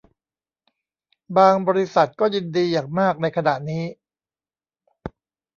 [1.37, 3.83] บาง บริษัท ก็ยินดีอย่างมากในขณะนี้